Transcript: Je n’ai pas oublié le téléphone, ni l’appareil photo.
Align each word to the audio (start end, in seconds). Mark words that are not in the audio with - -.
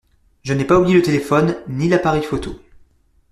Je 0.41 0.55
n’ai 0.55 0.65
pas 0.65 0.79
oublié 0.79 0.95
le 0.95 1.03
téléphone, 1.03 1.57
ni 1.67 1.87
l’appareil 1.87 2.23
photo. 2.23 2.59